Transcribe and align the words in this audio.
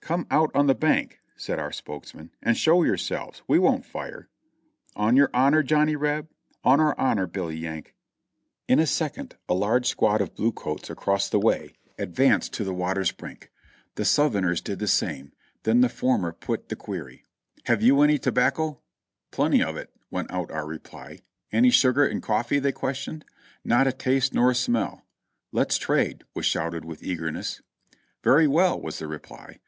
"Come 0.00 0.26
out 0.30 0.50
on 0.54 0.68
the 0.68 0.74
bank," 0.74 1.20
said 1.36 1.58
our 1.58 1.70
spokesman, 1.70 2.30
"and 2.42 2.56
show 2.56 2.82
your 2.82 2.96
selves; 2.96 3.42
we 3.46 3.58
won't 3.58 3.84
fire." 3.84 4.30
"On 4.96 5.16
your 5.16 5.28
honor, 5.34 5.62
Johnny 5.62 5.96
Reb?" 5.96 6.30
"On 6.64 6.80
our 6.80 6.98
honor, 6.98 7.26
Billy 7.26 7.58
Yank." 7.58 7.94
In 8.66 8.78
a 8.78 8.86
second 8.86 9.36
a 9.50 9.52
large 9.52 9.86
squad 9.86 10.22
of 10.22 10.34
blue 10.34 10.50
coats 10.50 10.88
across 10.88 11.28
the 11.28 11.38
way 11.38 11.74
ad 11.98 12.16
430 12.16 12.16
JOHNNY 12.16 12.16
REB 12.16 12.16
AND 12.16 12.16
BILLY 12.16 12.28
YANK 12.28 12.42
vanced 12.42 12.50
to 12.52 12.64
the 12.64 12.72
water's 12.72 13.12
brink. 13.12 13.52
The 13.96 14.04
Southerners 14.06 14.60
did 14.62 14.78
the 14.78 14.88
same; 14.88 15.32
then 15.64 15.80
the 15.82 15.90
former 15.90 16.32
put 16.32 16.70
the 16.70 16.76
query. 16.76 17.26
"Have 17.66 17.82
you 17.82 18.00
any 18.00 18.18
tobacco?" 18.18 18.80
"Plenty 19.30 19.62
of 19.62 19.76
it," 19.76 19.90
went 20.10 20.30
out 20.30 20.50
our 20.50 20.66
reply. 20.66 21.18
"Any 21.52 21.68
sugar 21.68 22.06
and 22.06 22.22
coffee?" 22.22 22.58
they 22.58 22.72
questioned. 22.72 23.26
"Not 23.62 23.86
a 23.86 23.92
taste 23.92 24.32
nor 24.32 24.50
a 24.52 24.54
smell." 24.54 25.04
"Let's 25.52 25.76
trade," 25.76 26.24
was 26.34 26.46
shouted 26.46 26.86
with 26.86 27.02
eagerness. 27.02 27.60
"Very 28.24 28.46
well," 28.48 28.80
was 28.80 29.00
the 29.00 29.06
reply. 29.06 29.58